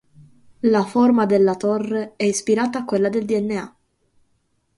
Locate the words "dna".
3.25-3.75